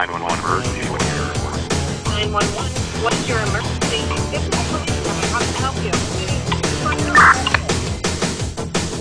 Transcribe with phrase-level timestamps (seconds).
[0.00, 0.88] 911 emergency.
[0.88, 1.28] What is your
[2.08, 3.04] 911.
[3.04, 4.00] What's your emergency?
[4.32, 5.28] This is the police department.
[5.28, 5.92] How can I help you?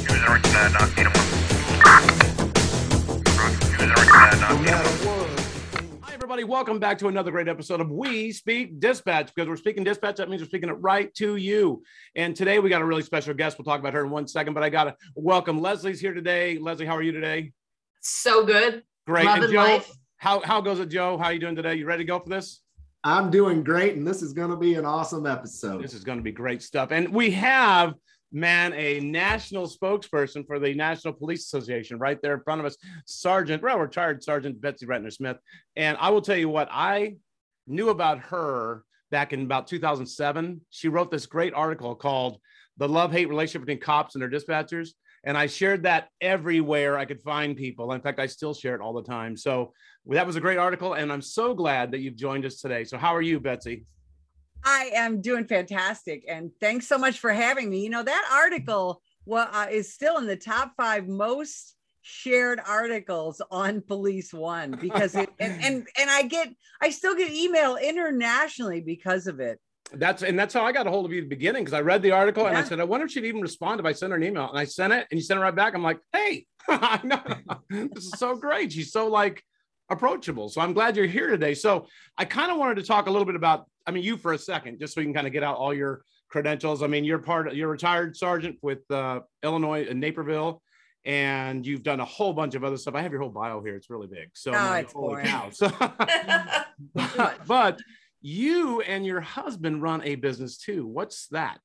[0.04, 1.08] User not Peter
[3.80, 4.60] User uh, not
[6.04, 6.44] Hi, everybody.
[6.44, 9.34] Welcome back to another great episode of We Speak Dispatch.
[9.34, 11.82] Because we're speaking dispatch, that means we're speaking it right to you.
[12.16, 13.58] And today we got a really special guest.
[13.58, 16.58] We'll talk about her in one second, but I got to welcome Leslie's here today.
[16.58, 17.54] Leslie, how are you today?
[18.02, 18.84] So good.
[19.08, 19.24] Great.
[19.26, 19.99] Loving and Joe, life.
[20.20, 21.18] How, how goes it, Joe?
[21.18, 21.76] How are you doing today?
[21.76, 22.62] You ready to go for this?
[23.06, 25.82] I'm doing great, and this is going to be an awesome episode.
[25.82, 26.92] This is going to be great stuff.
[26.92, 27.94] And we have,
[28.34, 32.76] man, a national spokesperson for the National Police Association right there in front of us,
[33.06, 35.38] Sergeant, well, retired Sergeant Betsy Brantner Smith.
[35.78, 37.16] And I will tell you what, I
[37.66, 40.60] knew about her back in about 2007.
[40.70, 42.42] She wrote this great article called
[42.76, 44.90] The Love Hate Relationship Between Cops and Their Dispatchers.
[45.26, 47.92] And I shared that everywhere I could find people.
[47.92, 49.36] In fact, I still share it all the time.
[49.36, 49.74] So
[50.08, 50.94] that was a great article.
[50.94, 52.84] And I'm so glad that you've joined us today.
[52.84, 53.86] So, how are you, Betsy?
[54.64, 57.80] I am doing fantastic, and thanks so much for having me.
[57.80, 63.42] You know that article well, uh, is still in the top five most shared articles
[63.52, 66.50] on Police One because it and, and and I get
[66.82, 69.60] I still get email internationally because of it.
[69.94, 71.82] That's and that's how I got a hold of you at the beginning because I
[71.82, 74.12] read the article and I said, I wonder if she'd even respond if I sent
[74.12, 74.50] her an email.
[74.50, 75.74] And I sent it and you sent it right back.
[75.74, 77.22] I'm like, hey, I know
[77.70, 78.72] this is so great.
[78.72, 79.44] She's so like
[79.90, 80.50] approachable.
[80.50, 81.56] So I'm glad you're here today.
[81.56, 84.34] So I kind of wanted to talk a little bit about, I mean, you for
[84.34, 86.84] a second, just so you can kind of get out all your credentials.
[86.84, 90.62] I mean, you're part of you're a retired sergeant with uh, Illinois in Naperville.
[91.06, 92.94] And you've done a whole bunch of other stuff.
[92.94, 93.76] I have your whole bio here.
[93.78, 94.30] It's really big.
[94.34, 95.26] So Oh, it's holy boring.
[95.26, 95.50] cow.
[95.50, 95.70] So,
[97.48, 97.80] but
[98.22, 100.86] you and your husband run a business too.
[100.86, 101.60] What's that?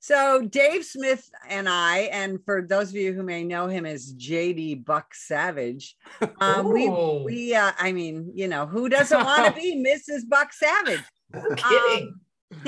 [0.00, 4.14] So Dave Smith and I, and for those of you who may know him as
[4.14, 5.96] JD Buck Savage,
[6.40, 10.28] um, we we uh, I mean, you know, who doesn't want to be Mrs.
[10.28, 11.02] Buck Savage?
[11.32, 12.14] No kidding.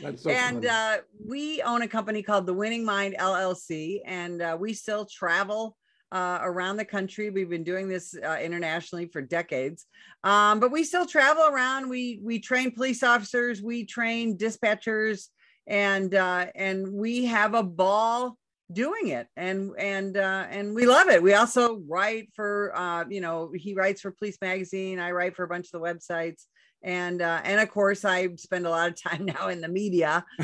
[0.00, 4.56] That's so and uh, we own a company called the Winning Mind LLC, and uh,
[4.58, 5.76] we still travel
[6.12, 7.30] uh, around the country.
[7.30, 9.86] We've been doing this uh, internationally for decades,
[10.24, 11.88] um, but we still travel around.
[11.88, 15.28] We we train police officers, we train dispatchers,
[15.66, 18.36] and uh, and we have a ball
[18.72, 19.26] doing it.
[19.36, 21.22] And and uh and we love it.
[21.22, 24.98] We also write for uh you know he writes for police magazine.
[24.98, 26.44] I write for a bunch of the websites
[26.82, 30.24] and uh and of course i spend a lot of time now in the media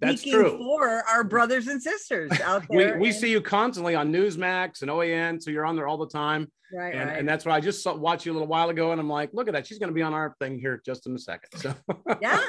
[0.00, 0.58] That's speaking true.
[0.58, 4.82] for our brothers and sisters out We, there we and- see you constantly on Newsmax
[4.82, 6.48] and OAN, so you're on there all the time.
[6.72, 7.18] right, And, right.
[7.18, 9.30] and that's why I just saw, watched you a little while ago, and I'm like,
[9.34, 11.50] look at that, she's going to be on our thing here just in a second.
[11.60, 11.74] So
[12.22, 12.40] yeah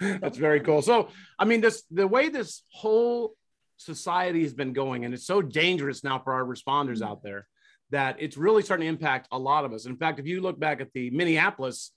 [0.00, 0.82] that's very cool.
[0.82, 1.08] So
[1.38, 3.34] I mean, this the way this whole
[3.76, 7.04] society has been going, and it's so dangerous now for our responders Mm-hmm.
[7.12, 7.46] out there
[7.90, 9.86] that it's really starting to impact a lot of us.
[9.86, 11.92] In fact, if you look back at the Minneapolis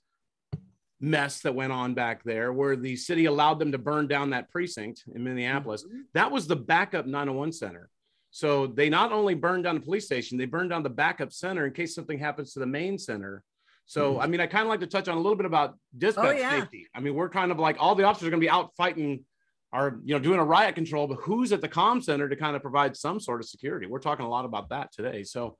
[1.00, 4.50] mess that went on back there, where the city allowed them to burn down that
[4.50, 6.00] precinct in Minneapolis, Mm-hmm.
[6.14, 7.88] that was the backup 901 center.
[8.30, 11.66] So they not only burned down the police station, they burned down the backup center
[11.66, 13.42] in case something happens to the main center.
[13.86, 16.24] So, I mean, I kind of like to touch on a little bit about dispatch
[16.26, 16.60] Oh, yeah.
[16.60, 16.86] safety.
[16.94, 19.24] I mean, we're kind of like all the officers are going to be out fighting
[19.72, 22.54] or, you know, doing a riot control, but who's at the comm center to kind
[22.54, 23.86] of provide some sort of security?
[23.86, 25.24] We're talking a lot about that today.
[25.24, 25.56] So,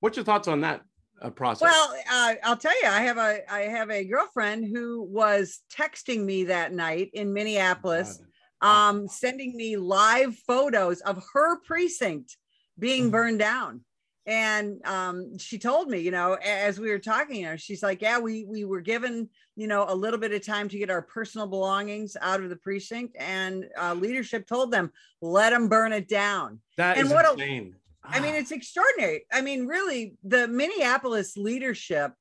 [0.00, 0.80] what's your thoughts on that
[1.22, 1.62] uh, process?
[1.68, 6.24] well uh, i'll tell you i have a i have a girlfriend who was texting
[6.24, 8.20] me that night in minneapolis
[8.62, 8.88] Wow.
[8.90, 12.36] um, sending me live photos of her precinct
[12.78, 13.10] being Mm-hmm.
[13.10, 13.82] burned down.
[14.24, 18.02] And um, she told me, you know, as we were talking, you know, she's like,
[18.02, 21.02] yeah, we we were given, you know, a little bit of time to get our
[21.02, 24.90] personal belongings out of the precinct, and uh, leadership told them,
[25.22, 26.60] let them burn it down.
[26.76, 27.76] that and is what a- insane.
[28.08, 29.26] I mean, Ah, it's extraordinary.
[29.32, 32.12] I mean, really, the Minneapolis leadership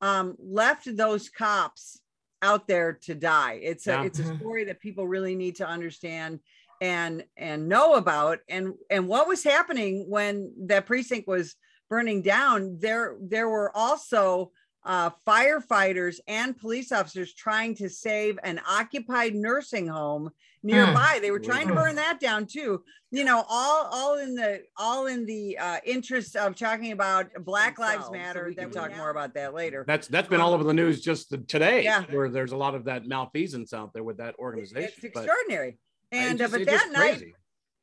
[0.00, 2.00] um, left those cops
[2.42, 3.54] out there to die.
[3.62, 4.04] It's a Yeah.
[4.04, 6.40] it's a story that people really need to understand
[6.80, 8.38] and and know about.
[8.48, 11.56] And and what was happening when that precinct was
[11.90, 12.78] burning down?
[12.80, 14.52] There there were also
[14.84, 20.30] uh, firefighters and police officers trying to save an occupied nursing home
[20.62, 21.18] nearby.
[21.22, 25.06] They were trying to burn that down too you know all all in the all
[25.06, 28.70] in the uh interest of talking about black lives themselves, so matter we that can
[28.70, 31.84] talk now- more about that later that's that's been all over the news just today,
[31.84, 32.04] Yeah.
[32.10, 34.92] where there's a lot of that malfeasance out there with that it's organization.
[35.14, 35.78] But extraordinary
[36.12, 37.34] and it's uh, but that night crazy.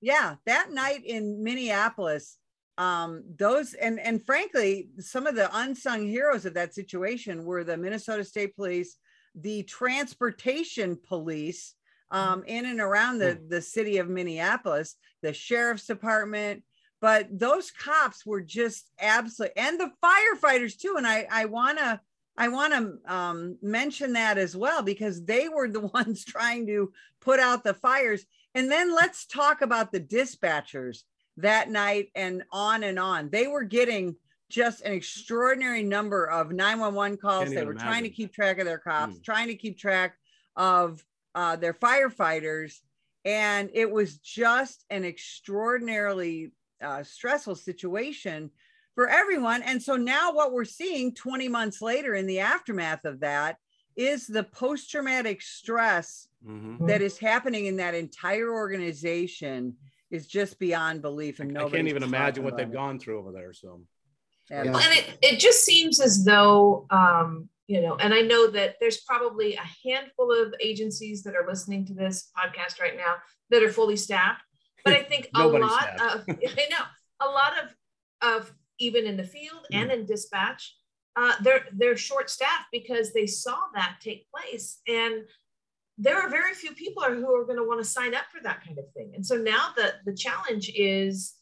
[0.01, 2.37] yeah that night in minneapolis
[2.77, 7.77] um those and and frankly some of the unsung heroes of that situation were the
[7.77, 8.97] minnesota state police
[9.33, 11.73] the transportation police
[12.15, 16.63] um in and around the the city of minneapolis the sheriff's department.
[17.01, 20.95] But those cops were just absolutely and the firefighters too.
[20.97, 21.99] And i i want to
[22.37, 26.91] i want to um, mention that as well because they were the ones trying to
[27.21, 28.25] put out the fires.
[28.55, 30.99] And then let's talk about the dispatchers
[31.37, 33.29] that night and on and on.
[33.29, 34.15] They were getting
[34.49, 37.49] just an extraordinary number of 911 calls.
[37.49, 39.23] They were trying to keep track of their cops Mm.
[39.23, 40.17] trying to keep track
[40.55, 41.03] of
[41.35, 42.79] uh, their firefighters
[43.25, 46.51] and it was just an extraordinarily
[46.81, 48.51] uh, stressful situation
[48.93, 49.61] for everyone.
[49.63, 53.57] And so now what we're seeing 20 months later in the aftermath of that
[53.95, 56.87] is the post traumatic stress Mhm.
[56.87, 59.75] that is happening in that entire organization
[60.11, 61.39] is just beyond belief.
[61.39, 63.51] And I can't even imagine what they've about gone through over there.
[63.51, 63.81] So
[64.51, 64.65] it.
[64.65, 64.71] Yeah.
[64.71, 68.75] Well, and it, it just seems as though, um, you know, and I know that
[68.79, 73.15] there's probably a handful of agencies that are listening to this podcast right now
[73.49, 74.43] that are fully staffed.
[74.83, 76.29] But I think a lot staffed.
[76.29, 76.85] of, I know,
[77.21, 77.75] a lot of,
[78.21, 80.75] of even in the field and in dispatch,
[81.15, 84.81] uh, they're, they're short staffed because they saw that take place.
[84.87, 85.23] And
[85.97, 88.63] there are very few people who are going to want to sign up for that
[88.65, 89.13] kind of thing.
[89.15, 91.33] And so now the, the challenge is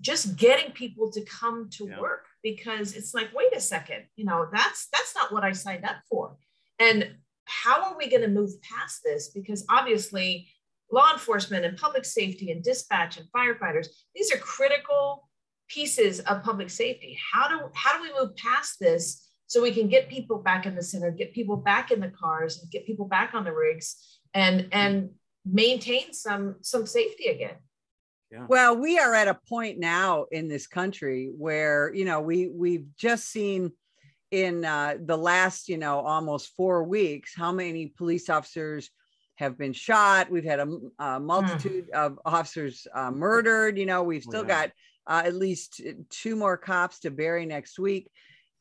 [0.00, 2.00] just getting people to come to Yeah.
[2.00, 5.84] work because it's like wait a second you know that's that's not what i signed
[5.84, 6.36] up for.
[6.78, 7.16] And
[7.46, 9.28] how are we going to move past this?
[9.28, 10.48] Because obviously
[10.92, 15.28] law enforcement and public safety and dispatch and firefighters these are critical
[15.68, 17.18] pieces of public safety.
[17.32, 20.76] How do how do we move past this so we can get people back in
[20.76, 23.96] the center get people back in the cars and get people back on the rigs
[24.34, 25.10] and and
[25.44, 27.56] maintain some some safety again
[28.48, 32.86] Well, we are at a point now in this country where you know we we've
[32.96, 33.72] just seen
[34.30, 38.90] in uh, the last you know almost four weeks how many police officers
[39.36, 40.30] have been shot.
[40.30, 43.78] We've had a multitude of officers uh, murdered.
[43.78, 44.66] You know, we've Oh, still yeah.
[44.66, 44.70] got
[45.06, 45.80] uh, at least
[46.10, 48.10] two more cops to bury next week.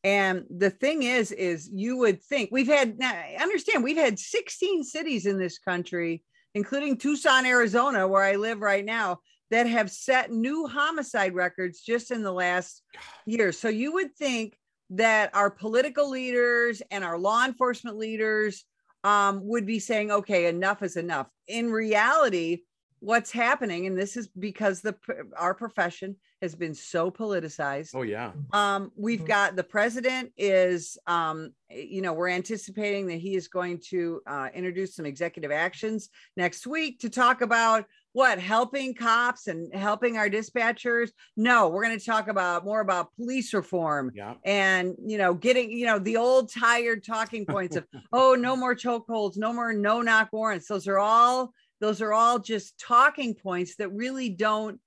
[0.04, 4.84] And the thing is, is you would think we've had now understand we've had 16
[4.84, 6.24] cities in this country,
[6.54, 9.20] including Tucson, Arizona, where I live right now,
[9.56, 12.84] that have set new homicide records just in the last
[13.25, 13.54] year.
[13.54, 14.57] So you would think
[14.90, 18.66] that our political leaders and our law enforcement leaders
[19.06, 21.28] um, would be saying, okay, enough is enough.
[21.48, 22.63] In reality,
[23.00, 24.96] what's happening, and this is because the
[25.38, 27.92] our profession has been so politicized.
[27.96, 28.34] oh yeah.
[28.51, 29.28] Um, we've Mhm.
[29.28, 34.50] got the president is, um, you know, we're anticipating that he is going to uh,
[34.54, 37.86] introduce some executive actions next week to talk about
[38.16, 41.10] what helping cops and helping our dispatchers.
[41.36, 44.36] No, we're going to talk about more about police reform Yeah.
[44.46, 48.74] and you know getting you know the old tired talking points of oh no more
[48.74, 51.52] chokeholds no more no knock warrants those are all
[51.82, 54.80] those are all just talking points that really don't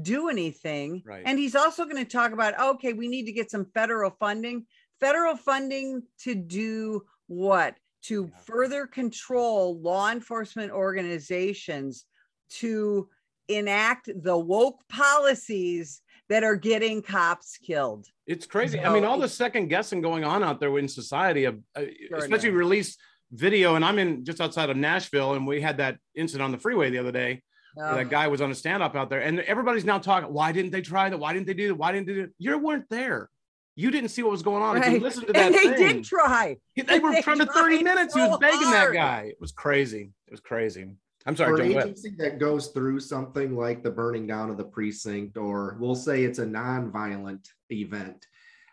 [0.00, 1.24] do anything Right.
[1.26, 4.66] and he's also going to talk about okay we need to get some federal funding
[5.00, 7.74] federal funding to do what
[8.04, 8.40] to Yeah.
[8.46, 12.04] further control law enforcement organizations
[12.48, 13.08] to
[13.48, 18.78] enact the woke policies that are getting cops killed It's crazy.
[18.80, 22.04] I mean, all the second guessing going on out there in society of, uh, especially
[22.16, 22.54] Extraordinary.
[22.56, 22.96] release
[23.32, 23.74] video.
[23.76, 26.90] And I'm in just outside of Nashville, and we had that incident on the freeway
[26.90, 27.42] the other day.
[27.80, 27.94] Oh.
[27.94, 30.32] that guy was on a stand up out there, and everybody's now talking.
[30.32, 31.16] Why didn't they try that?
[31.18, 31.74] Why didn't they do that?
[31.76, 32.22] Why didn't they do?
[32.24, 32.30] It?
[32.38, 33.30] You weren't there.
[33.76, 34.78] You didn't see what was going on.
[34.78, 35.02] If you Right.
[35.02, 37.84] listen to that and they thing, did try they were They trying to 30 tried
[37.84, 38.14] minutes.
[38.14, 39.26] he was begging that guy.
[39.30, 40.10] It was crazy.
[40.26, 40.88] It was crazy.
[41.28, 41.88] I'm For sorry, an go ahead.
[41.88, 46.24] agency that goes through something like the burning down of the precinct, or we'll say
[46.24, 48.24] it's a non-violent event.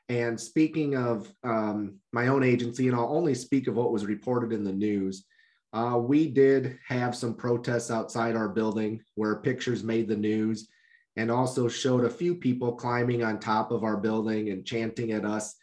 [0.07, 4.53] And speaking of um, my own agency, and I'll only speak of what was reported
[4.53, 5.25] in the news,
[5.74, 10.69] uh, we did have some protests outside our building where pictures made the news
[11.17, 15.25] and also showed a few people climbing on top of our building and chanting at
[15.25, 15.55] us.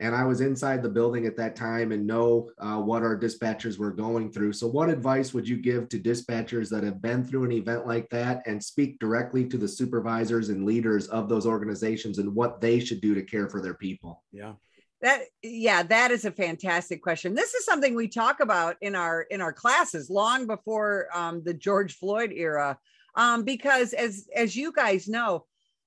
[0.00, 3.78] And I was inside the building at that time and know uh, what our dispatchers
[3.78, 4.54] were going through.
[4.54, 8.08] So, what advice would you give to dispatchers that have been through an event like
[8.08, 12.80] that and speak directly to the supervisors and leaders of those organizations and what they
[12.80, 14.24] should do to care for their people?
[14.32, 14.54] Yeah.
[15.02, 19.22] that yeah that is a fantastic question this is something we talk about in our
[19.22, 22.78] in our classes long before um, the george floyd era
[23.14, 25.46] um, because as as you guys know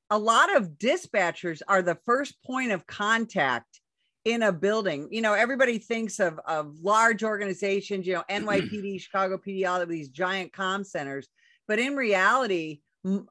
[0.10, 3.82] a lot of dispatchers are the first point of contact
[4.26, 9.38] in a building you know everybody thinks of of large organizations you know nypd chicago
[9.38, 11.28] pd all of these giant comm centers
[11.68, 12.80] but in reality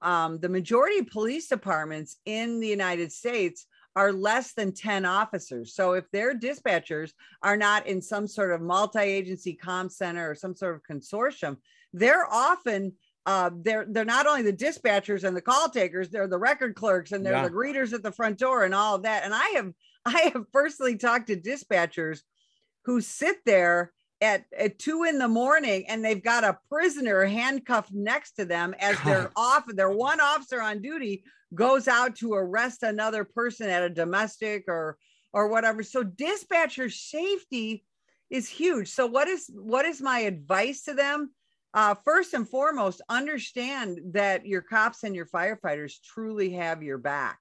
[0.02, 5.74] um, the majority of police departments in the united states are less than 10 officers.
[5.74, 10.56] So if their dispatchers are not in some sort of multi-agency comm center or some
[10.56, 11.58] sort of consortium,
[11.92, 12.94] they're often
[13.26, 17.12] uh, they're they're not only the dispatchers and the call takers, they're the record clerks
[17.12, 17.44] and they're Yeah.
[17.48, 19.24] the greeters at the front door and all of that.
[19.24, 19.72] And I have
[20.06, 22.20] I have personally talked to dispatchers
[22.84, 27.92] who sit there at, at two in the morning and they've got a prisoner handcuffed
[27.92, 32.82] next to them as their off their one officer on duty goes out to arrest
[32.82, 34.96] another person at a domestic or
[35.32, 35.82] or whatever.
[35.82, 37.84] So dispatcher safety
[38.30, 38.90] is huge.
[38.90, 41.30] So what is what is my advice to them?
[41.74, 47.38] Uh, first and foremost, understand that your cops and your firefighters truly have your back.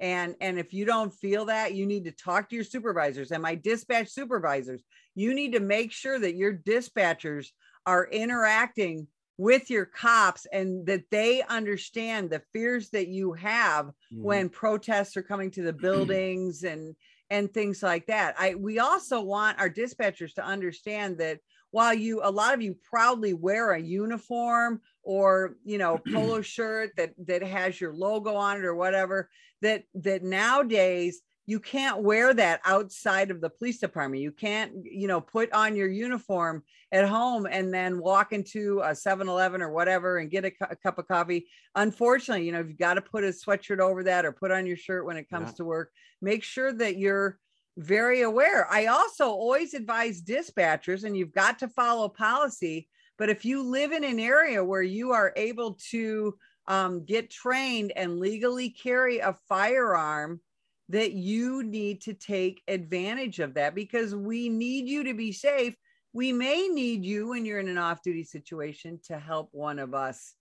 [0.00, 3.42] And, and if you don't feel that, you need to talk to your supervisors and
[3.42, 4.82] my dispatch supervisors.
[5.14, 7.48] You need to make sure that your dispatchers
[7.86, 14.18] are interacting with your cops and that they understand the fears that you have Mhm.
[14.20, 16.96] when protests are coming to the buildings and
[17.30, 18.34] and things like that.
[18.38, 21.40] I we also want our dispatchers to understand that
[21.70, 26.90] while you a lot of you proudly wear a uniform or you know polo shirt
[26.98, 29.30] that that has your logo on it or whatever
[29.62, 34.20] that that nowadays you can't wear that outside of the police department.
[34.22, 36.62] You can't you know put on your uniform
[36.92, 40.76] at home and then walk into a 7-eleven or whatever and get a, cu- a
[40.76, 41.46] cup of coffee.
[41.74, 44.76] Unfortunately you know you've got to put a sweatshirt over that or put on your
[44.76, 45.54] shirt when it comes Yeah.
[45.54, 45.90] to work.
[46.20, 47.38] Make sure that you're
[47.78, 48.70] very aware.
[48.70, 52.88] I also always advise dispatchers and you've got to follow policy
[53.18, 56.34] but if you live in an area where you are able to
[56.66, 60.40] um, get trained and legally carry a firearm
[60.88, 65.74] that you need to take advantage of that because we need you to be safe.
[66.12, 70.34] We may need you when you're in an off-duty situation to help one of us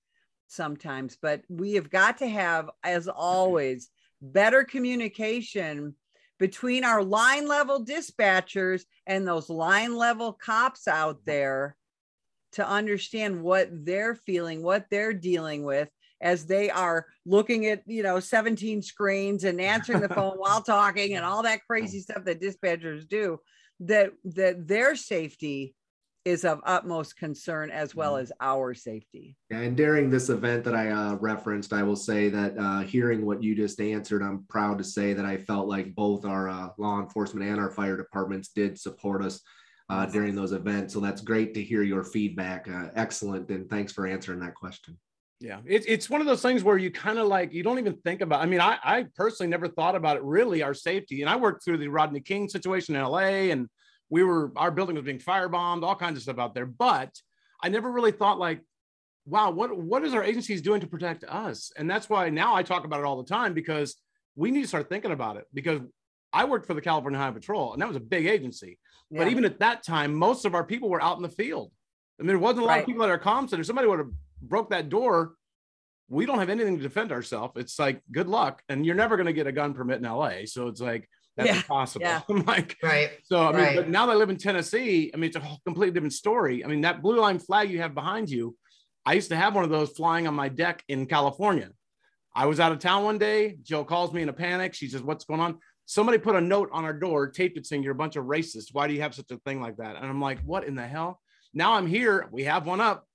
[0.48, 3.90] sometimes but we have got to have as always
[4.22, 5.94] better communication
[6.40, 11.76] between our line level dispatchers and those line level cops out there
[12.58, 15.88] to understand what they're feeling what they're dealing with
[16.22, 21.14] as they are looking at you know 17 screens and answering the phone while talking
[21.14, 23.40] and all that crazy stuff that dispatchers do
[23.80, 25.76] that that their safety
[26.26, 29.38] is of utmost concern as well as our safety.
[29.50, 33.42] And during this event that I uh, referenced, I will say that uh, hearing what
[33.42, 37.00] you just answered, I'm proud to say that I felt like both our uh, law
[37.00, 39.42] enforcement and our fire departments did support us
[39.90, 40.94] uh, during those events.
[40.94, 42.68] So that's great to hear your feedback.
[42.68, 44.98] Uh, excellent, and thanks for answering that question.
[45.40, 47.96] Yeah, it's it's one of those things where you kind of like you don't even
[47.98, 48.42] think about.
[48.42, 51.64] I mean, I I personally never thought about it really our safety, and I worked
[51.64, 53.52] through the Rodney King situation in L.A.
[53.52, 53.70] and
[54.10, 56.66] we were our building was being firebombed, all kinds of stuff out there.
[56.66, 57.14] But
[57.62, 58.62] I never really thought like,
[59.26, 61.72] wow, what what is our agencies doing to protect us?
[61.78, 63.96] And that's why now I talk about it all the time because
[64.36, 65.82] we need to start thinking about it because
[66.34, 68.78] I worked for the California Highway Patrol, and that was a big agency.
[69.10, 71.72] But even at that time, most of our people were out in the field.
[72.20, 72.80] I mean, there wasn't a lot Right.
[72.82, 73.64] of people at our comm center.
[73.64, 75.36] Somebody would have broke that door.
[76.10, 77.54] We don't have anything to defend ourselves.
[77.56, 80.46] It's like good luck, and you're never going to get a gun permit in LA.
[80.46, 82.06] So it's like that's Yeah, impossible.
[82.06, 82.22] yeah.
[82.30, 83.12] I'm like, Right.
[83.24, 83.76] so I mean, Right.
[83.78, 86.66] but now that I live in Tennessee, I mean, it's a completely different story.
[86.66, 88.58] I mean, that blue line flag you have behind you,
[89.06, 91.70] I used to have one of those flying on my deck in California.
[92.36, 93.58] I was out of town one day.
[93.64, 94.74] Jill calls me in a panic.
[94.74, 97.82] She says, "What's going on?" Somebody put a note on our door, taped it saying,
[97.82, 98.74] "You're a bunch of racists.
[98.74, 100.86] Why do you have such a thing like that?" And I'm like, "What in the
[100.86, 101.22] hell?"
[101.54, 102.28] Now I'm here.
[102.30, 103.08] We have one up.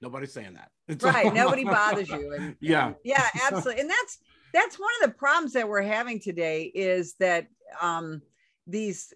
[0.00, 0.70] Nobody's saying that.
[0.88, 2.92] It's right nobody bothers you and Yeah.
[3.02, 4.18] yeah absolutely and that's
[4.54, 7.48] that's one of the problems that we're having today is that
[7.80, 8.22] um
[8.68, 9.12] these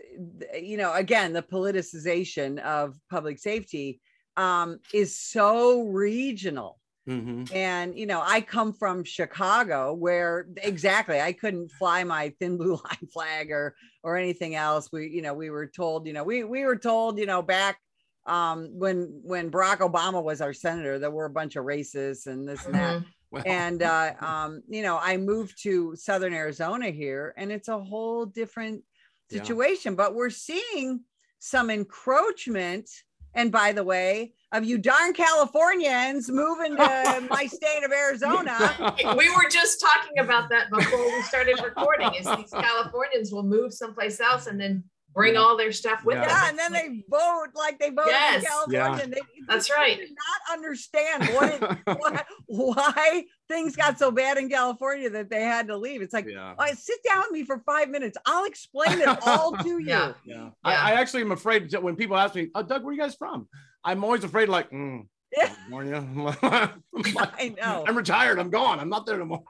[0.61, 4.01] you know again the politicization of public safety
[4.37, 7.51] um is so regional Mhm.
[7.53, 12.75] and you know i come from chicago where exactly i couldn't fly my thin blue
[12.85, 16.45] line flag or or anything else we you know we were told you know we
[16.45, 17.79] we were told you know back
[18.27, 22.47] um when when barack obama was our senator that we're a bunch of racists and
[22.49, 23.05] this and that Mhm.
[23.33, 27.79] Well, and uh, um, you know, I moved to Southern Arizona here, and it's a
[27.79, 28.85] whole different
[29.31, 29.39] Yeah.
[29.39, 29.95] situation.
[29.95, 31.05] But we're seeing
[31.39, 32.91] some encroachment.
[33.35, 38.95] And by the way, of you darn Californians moving to my state of Arizona.
[39.17, 43.73] we were just talking about that before we started recording is these californians will move
[43.73, 46.23] someplace else and then bring all their stuff with Yeah.
[46.27, 48.43] them Yeah, and then they vote like they voted Yes.
[48.43, 48.79] in California.
[48.97, 49.03] Yeah.
[49.05, 49.97] and They, That's right.
[49.97, 50.09] they right.
[50.09, 51.53] do not understand what
[51.87, 56.01] it, why, why things got so bad in California that they had to leave.
[56.03, 56.55] It's like, yeah.
[56.57, 58.17] "Oh, sit down with me for five minutes.
[58.25, 59.79] I'll explain it all to you.
[59.81, 60.13] Yeah.
[60.25, 60.35] Yeah.
[60.37, 60.51] Yeah.
[60.63, 63.01] I, I actually am afraid to, when people ask me, oh, Doug, where are you
[63.01, 63.49] guys from?
[63.85, 65.07] I'm always afraid, like, mm,
[65.37, 65.47] Yeah.
[65.47, 65.97] California.
[66.43, 67.85] I'm, like, I know.
[67.87, 68.39] I'm retired.
[68.39, 68.81] I'm gone.
[68.81, 69.45] I'm not there anymore.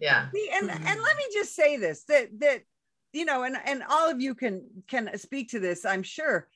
[0.00, 2.62] yeah See, and and let me just say this that that
[3.12, 5.84] you know, and and all of you can can speak to this.
[5.86, 6.48] I'm sure.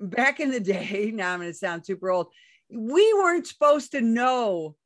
[0.00, 2.28] Back in the day, now I'm going to sound super old.
[2.68, 4.76] we weren't supposed to know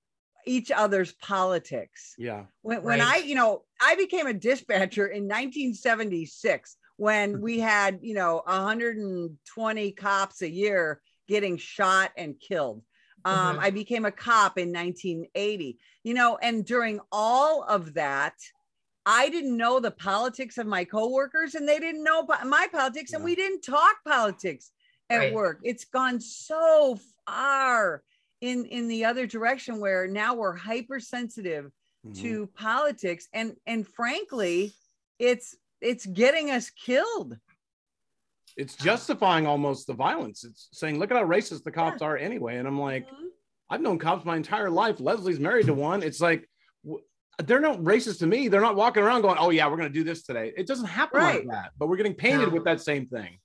[0.47, 2.15] each other's politics.
[2.19, 2.45] Yeah.
[2.63, 8.15] When, when I, you know, I became a dispatcher in 1976 when we had, you
[8.15, 12.85] know, 120 cops a year getting shot and killed.
[13.25, 13.63] Um, Mhm.
[13.63, 18.35] I became a cop in 1980, you know, and during all of that,
[19.05, 23.25] I didn't know the politics of my coworkers and they didn't know my politics, and
[23.25, 24.71] we didn't talk politics
[25.11, 25.29] at Right.
[25.29, 25.61] work.
[25.63, 28.05] It's gone so far
[28.41, 31.73] in in the other direction where now we're hypersensitive
[32.05, 32.35] Mhm.
[32.35, 34.77] to politics and and frankly
[35.19, 37.39] it's it's getting us killed
[38.57, 40.45] it's justifying almost the violence.
[40.45, 42.57] It's saying, look at how racist the cops are anyway.
[42.57, 43.07] And I'm like,
[43.71, 45.01] I've known cops my entire life.
[45.01, 46.03] Leslie's married to one.
[46.03, 46.49] It's like
[46.85, 47.03] w-
[47.45, 48.49] they're not racist to me.
[48.49, 50.85] They're not walking around going, "Oh yeah, we're going to do this today." It doesn't
[50.87, 51.47] happen Right.
[51.47, 51.71] like that.
[51.79, 52.55] But we're getting painted No.
[52.55, 53.39] with that same thing.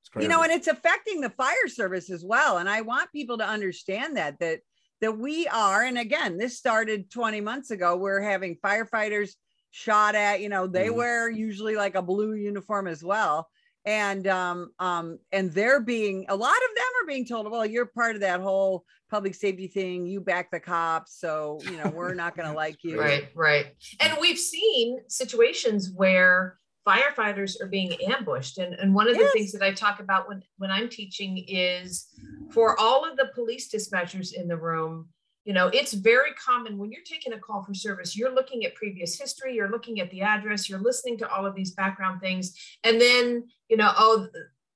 [0.00, 0.24] It's crazy.
[0.24, 3.46] you know and it's affecting the fire service as well and i want people to
[3.46, 4.58] understand that that
[5.00, 9.30] that we are and again this started 20 months ago we're having firefighters
[9.70, 10.96] shot at you know they Mhm.
[10.96, 13.48] wear usually like a blue uniform as well
[13.84, 17.86] and um um and they're being a lot of them are being told well you're
[17.86, 22.14] part of that whole public safety thing you back the cops so you know we're
[22.14, 23.66] not going to like you Right, right.
[24.00, 28.58] And we've seen situations where firefighters are being ambushed.
[28.58, 29.32] And, and one of the Yes.
[29.32, 32.08] things that I talk about when, when I'm teaching is
[32.52, 35.08] for all of the police dispatchers in the room,
[35.44, 38.74] you know, it's very common when you're taking a call for service, you're looking at
[38.74, 42.54] previous history, you're looking at the address, you're listening to all of these background things.
[42.84, 44.28] And then, you know, oh,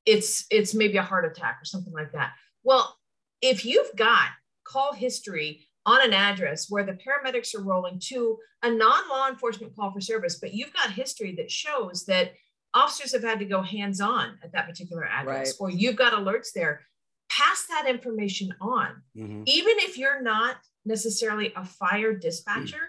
[0.04, 2.32] it's it's maybe a heart attack or something like that.
[2.64, 2.96] Well,
[3.42, 4.28] if you've got
[4.64, 9.92] call history on an address where the paramedics are rolling to a non-law enforcement call
[9.92, 12.32] for service, but you've got history that shows that
[12.74, 16.82] officers have had to go hands-on at that particular address, or you've got alerts there,
[17.38, 19.02] pass that information on.
[19.16, 19.42] Mhm.
[19.46, 22.84] Even if you're not necessarily a fire dispatcher,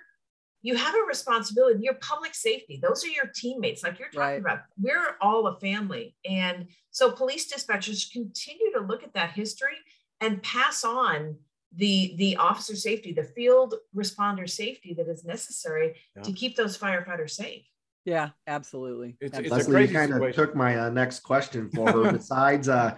[0.61, 1.83] you have a responsibility.
[1.83, 4.41] Your public safety, those are your teammates, like you're talking Right.
[4.45, 4.59] about.
[4.79, 6.15] We're all a family.
[6.25, 9.77] And so police dispatchers continue to look at that history
[10.21, 11.37] and pass on
[11.73, 15.89] the the officer safety, the field responder safety that is necessary
[16.23, 17.65] to keep those firefighters safe.
[18.05, 19.45] yeah absolutely It's- Absolutely.
[19.45, 22.11] it's a Leslie, crazy you kind of took my uh, next question for her.
[22.19, 22.97] besides, uh,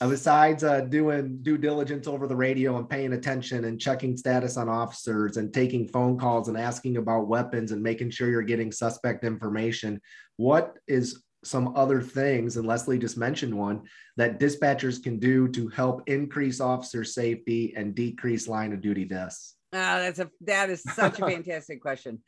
[0.00, 4.56] uh, besides uh, doing due diligence over the radio and paying attention and checking status
[4.56, 8.70] on officers and taking phone calls and asking about weapons and making sure you're getting
[8.70, 10.00] suspect information,
[10.36, 12.56] what is some other things?
[12.56, 13.82] And Leslie just mentioned one
[14.16, 19.54] that dispatchers can do to help increase officer safety and decrease line of duty deaths.
[19.72, 22.22] Ah, that's a that is such a fantastic question.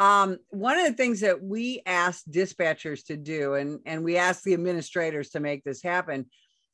[0.00, 4.42] Um, one of the things that we ask dispatchers to do, and and we ask
[4.42, 6.26] the administrators to make this happen,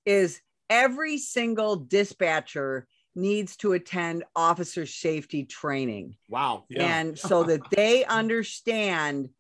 [0.05, 2.87] is every single dispatcher
[3.17, 6.65] needs to attend officer safety training, Wow.
[6.69, 7.01] Yeah.
[7.01, 9.31] and so that they understand.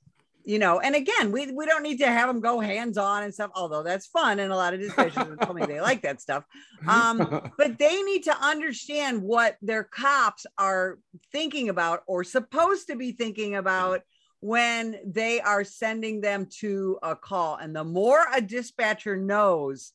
[0.42, 3.33] You know, and again, we, we don't need to have them go hands on and
[3.33, 4.40] stuff, although that's fun.
[4.40, 6.44] And a lot of dispatchers told me they like that stuff.
[6.88, 10.99] Um, but they need to understand what their cops are
[11.31, 14.01] thinking about or supposed to be thinking about
[14.40, 17.57] when they are sending them to a call.
[17.57, 19.92] And the more a dispatcher knows,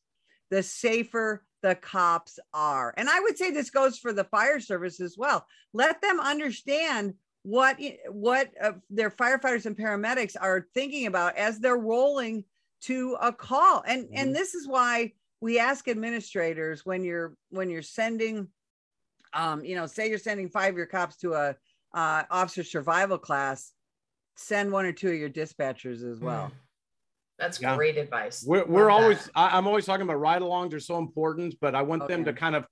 [0.56, 2.94] the safer the cops are.
[2.96, 5.46] And I would say this goes for the fire service as well.
[5.74, 11.76] Let them understand what what uh, their firefighters and paramedics are thinking about as they're
[11.78, 12.46] rolling
[12.84, 13.84] to a call.
[13.86, 14.12] And Mhm.
[14.16, 18.48] and this is why we ask administrators when you're when you're sending
[19.34, 21.56] um you know say you're sending five of your cops to a
[21.94, 23.74] uh, officer survival class
[24.38, 26.65] send one or two of your dispatchers as well Mm.
[27.38, 27.76] That's Yeah.
[27.76, 28.44] great advice.
[28.48, 31.56] We're, we're Love always, I, I'm always talking about ride alongs they are so important,
[31.60, 32.66] but I want oh, them to kind of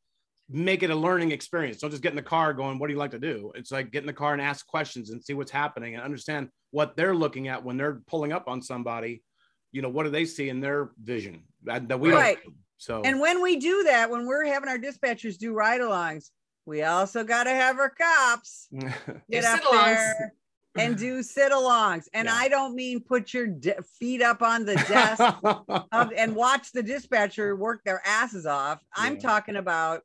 [0.50, 1.80] make it a learning experience.
[1.80, 3.52] Don't just get in the car going, what do you like to do?
[3.56, 6.50] It's like get in the car and ask questions and see what's happening and understand
[6.72, 9.24] what they're looking at when they're pulling up on somebody.
[9.72, 12.38] You know, what do they see in their vision that, that we Right.
[12.44, 12.54] don't?
[12.54, 12.60] see.
[12.78, 16.32] So, and when we do that when we're having our dispatchers do ride-alongs
[16.66, 18.68] we also got to have our cops
[19.32, 20.34] get up there
[20.76, 22.36] and do sit-alongs and Yeah.
[22.36, 25.22] i don't mean put your de- feet up on the desk
[25.92, 28.82] of, and watch the dispatcher work their asses off.
[28.96, 29.20] I'm Yeah.
[29.22, 30.02] talking about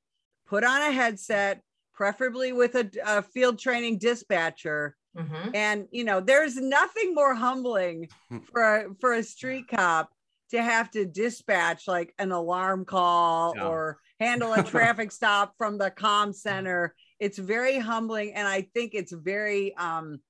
[0.47, 1.63] put on a headset,
[1.95, 4.97] preferably with a, a field training dispatcher.
[5.17, 5.55] Mhm.
[5.55, 8.09] And you know, there's nothing more humbling
[8.53, 10.11] for a, for a street cop
[10.51, 13.67] to have to dispatch like an alarm call Yeah.
[13.67, 16.95] or handle a traffic stop from the comm center.
[17.21, 20.21] It's very humbling, and I think it's very um,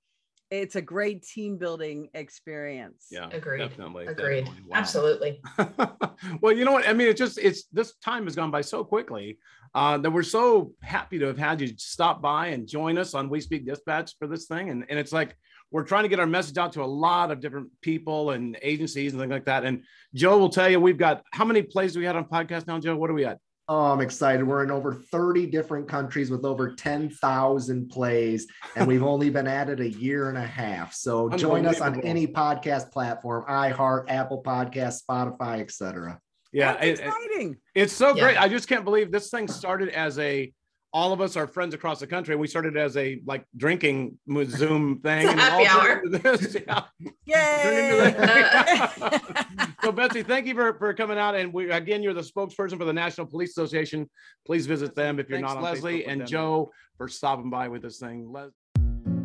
[0.51, 3.07] it's a great team building experience.
[3.11, 3.59] Yeah, Agreed.
[3.59, 4.07] Definitely.
[4.07, 4.45] Agreed.
[4.45, 4.65] definitely.
[4.69, 4.77] Wow.
[4.77, 5.43] Absolutely.
[6.41, 6.89] well, you know what?
[6.89, 9.39] I mean, it's just it's this time has gone by so quickly
[9.75, 13.29] uh, that we're so happy to have had you stop by and join us on
[13.29, 14.71] We Speak Dispatch for this thing.
[14.71, 15.37] And, and it's like
[15.71, 19.13] we're trying to get our message out to a lot of different people and agencies
[19.13, 19.65] and things like that.
[19.65, 19.85] And
[20.15, 22.79] Joe will tell you we've got how many plays do we had on podcast now,
[22.79, 22.97] Joe?
[22.97, 23.39] What are we at?
[23.71, 24.47] Oh, I'm excited.
[24.47, 29.69] We're in over 30 different countries with over 10,000 plays, and we've only been at
[29.69, 30.95] it a year and a half.
[30.95, 36.19] So join us on any podcast platform, iHeart, Apple Podcast, Spotify, etc.
[36.51, 37.57] Yeah, That's it- it- exciting.
[37.75, 38.23] It's so Yeah.
[38.23, 38.41] great.
[38.41, 40.51] I just can't believe this thing started as a
[40.92, 42.35] all of us are friends across the country.
[42.37, 45.27] We started as a like drinking Zoom thing.
[45.27, 46.03] It's a and happy all hour.
[46.09, 46.57] this.
[46.66, 46.83] Yeah.
[47.27, 47.61] Yay!
[47.62, 49.70] Turn into that.
[49.83, 51.35] so Betsy, thank you for, for coming out.
[51.35, 54.09] And we again, you're the spokesperson for the National Police Association.
[54.46, 56.27] Please visit them if you're Thanks, not on Leslie Leslie with and.
[56.27, 58.33] Joe for stopping by with this thing.
[58.33, 58.51] Les-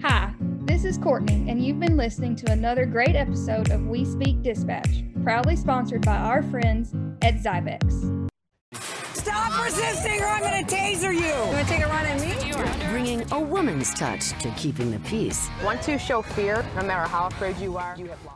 [0.02, 0.34] Hi,
[0.65, 5.04] this is Courtney, and you've been listening to another great episode of We Speak Dispatch,
[5.23, 8.30] proudly sponsored by our friends at Zybex.
[9.24, 11.22] Stop resisting or I'm going to taser you.
[11.22, 12.90] You want to take a run at me?
[12.92, 15.50] Bringing a woman's touch to keeping the peace.
[15.64, 18.34] Once you show fear, no matter how afraid you are, you have lost.